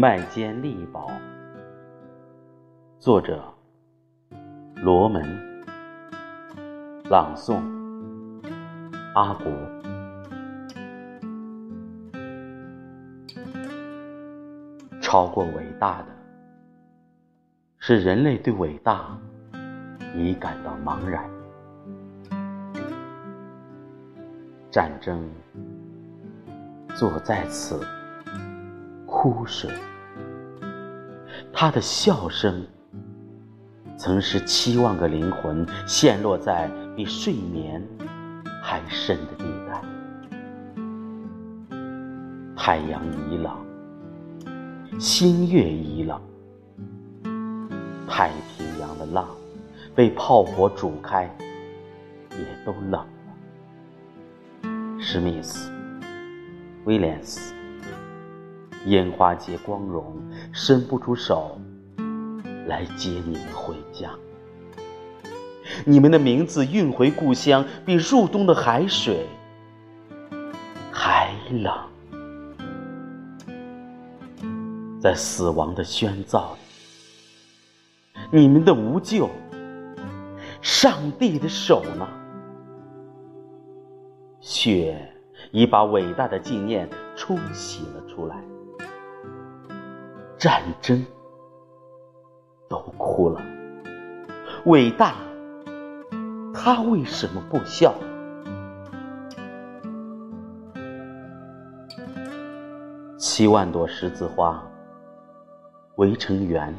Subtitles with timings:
[0.00, 1.10] 麦间力宝，
[3.00, 3.42] 作者
[4.76, 5.24] 罗门，
[7.10, 7.60] 朗诵
[9.16, 9.50] 阿国。
[15.02, 16.06] 超过伟大的，
[17.80, 19.18] 是人类对伟大
[20.14, 21.28] 已感到茫然。
[24.70, 25.28] 战争
[26.94, 27.84] 坐在此。
[29.10, 29.68] 枯水，
[31.52, 32.64] 他的笑声
[33.96, 37.82] 曾使七万个灵魂陷落在比睡眠
[38.62, 39.82] 还深的地带。
[42.56, 43.52] 太阳已冷，
[45.00, 46.20] 星月已冷，
[48.06, 49.26] 太平洋的浪
[49.94, 51.34] 被炮火煮开，
[52.30, 53.06] 也都冷了。
[55.00, 55.72] 史密斯，
[56.84, 57.57] 威廉斯。
[58.86, 60.16] 烟花节光荣，
[60.52, 61.60] 伸不出手
[62.66, 64.10] 来接你们回家。
[65.84, 69.26] 你们的名字运回故乡，比入冬的海水
[70.90, 71.74] 还冷。
[75.00, 76.54] 在死亡的喧噪
[78.32, 79.28] 里，你们的无救，
[80.60, 82.08] 上帝的手呢？
[84.40, 85.12] 血
[85.52, 88.42] 已把伟大的纪念冲洗了出来。
[90.38, 91.04] 战争。
[92.68, 93.40] 都哭了，
[94.66, 95.14] 伟大，
[96.52, 97.94] 他为什么不笑？
[103.16, 104.62] 七万朵十字花。
[105.96, 106.72] 围成圆，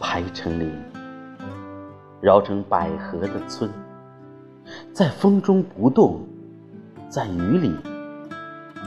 [0.00, 0.72] 排成林，
[2.20, 3.70] 绕成百合的村，
[4.92, 6.26] 在风中不动，
[7.08, 7.76] 在雨里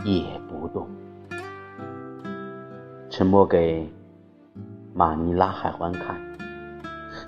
[0.03, 0.85] 也不动。
[3.19, 3.85] 沉默给
[4.93, 6.15] 马尼拉海湾看，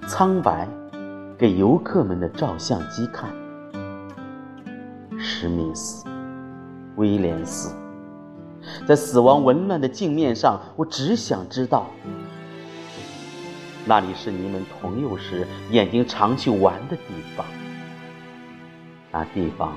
[0.08, 0.66] 苍白
[1.38, 3.30] 给游客们的照相机看。
[5.20, 6.06] 史密斯，
[6.96, 7.76] 威廉斯，
[8.88, 11.88] 在死亡紊乱的镜面上，我只想知道，
[13.86, 17.04] 那里是你们童幼时眼睛常去玩的地
[17.36, 17.46] 方。
[19.12, 19.76] 那地方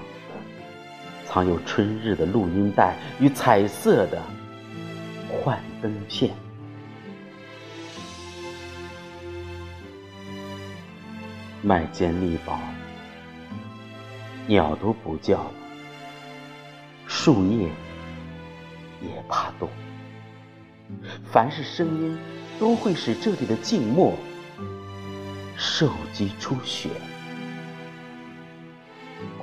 [1.26, 4.22] 藏有春日的录音带与彩色的。
[5.42, 6.34] 幻灯片，
[11.60, 12.58] 麦尖力宝，
[14.46, 15.50] 鸟都不叫了，
[17.06, 17.68] 树叶
[19.02, 19.68] 也怕动。
[21.30, 22.18] 凡是声音，
[22.58, 24.14] 都会使这里的静默
[25.56, 26.88] 受激出血。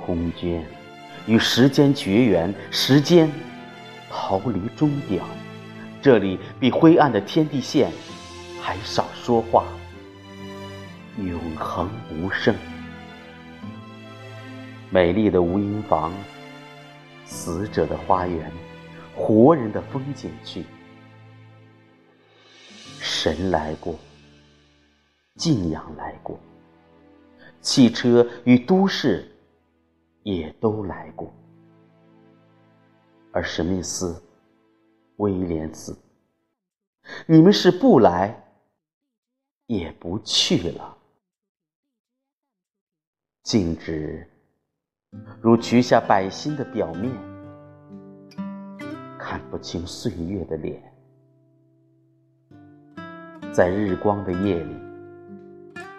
[0.04, 0.66] 空间
[1.26, 3.30] 与时间绝缘，时间
[4.10, 5.22] 逃离终点。
[6.02, 7.92] 这里比灰暗的天地线
[8.60, 9.64] 还少说话，
[11.16, 12.52] 永恒无声。
[14.90, 16.12] 美丽的无音房，
[17.24, 18.50] 死者的花园，
[19.14, 20.64] 活人的风景区。
[22.98, 23.96] 神来过，
[25.36, 26.36] 敬仰来过，
[27.60, 29.32] 汽车与都市
[30.24, 31.32] 也都来过，
[33.30, 34.20] 而史密斯。
[35.22, 35.96] 威廉斯，
[37.26, 38.44] 你们是不来，
[39.66, 40.98] 也不去了。
[43.44, 44.28] 静止，
[45.40, 47.12] 如取下百心的表面，
[49.16, 50.82] 看不清岁月的脸。
[53.52, 54.76] 在日光的夜里，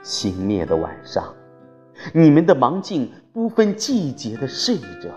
[0.01, 1.33] 星灭的晚上，
[2.13, 5.09] 你们的盲镜不分季节的睡着，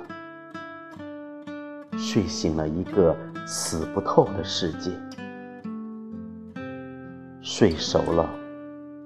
[1.99, 3.17] 睡醒了一个。
[3.49, 4.91] 死不透的世界，
[7.41, 8.29] 睡熟了，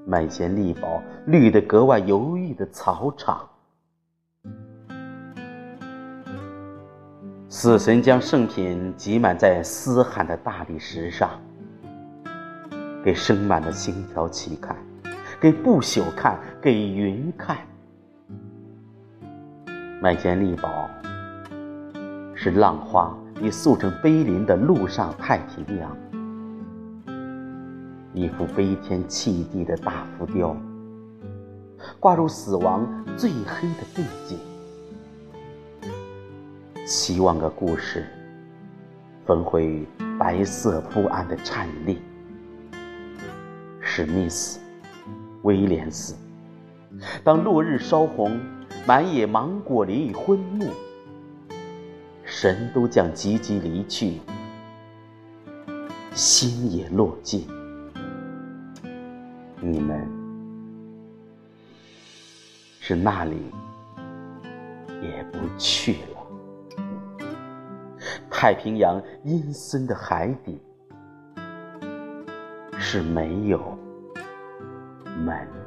[0.06, 3.46] 麦间力宝绿得格外犹豫的草场。
[7.50, 11.38] 死神将圣品挤满在嘶喊的大理石上，
[13.04, 14.74] 给生满了星条旗看，
[15.38, 17.58] 给不朽看，给云看。
[20.00, 20.88] 麦间力宝
[22.42, 23.14] 是浪花。
[23.42, 25.96] 已塑成碑林的陆上太平洋，
[28.12, 30.54] 一幅悲天弃地的大浮雕，
[31.98, 34.38] 挂入死亡最黑的背景。
[36.86, 38.04] 七万个故事，
[39.24, 39.86] 焚毁
[40.18, 42.02] 白色不安的颤栗。
[43.80, 44.60] 史密斯，
[45.44, 46.14] 威廉斯，
[47.24, 48.38] 当落日烧红，
[48.86, 50.66] 满野芒果林已昏暮。
[52.42, 54.18] 神都将急急离去，
[56.12, 57.46] 心也落尽。
[59.60, 60.08] 你们
[62.80, 63.52] 是那里
[65.02, 67.18] 也不去了。
[68.30, 70.58] 太平洋阴森的海底
[72.78, 73.78] 是没有
[75.04, 75.59] 门。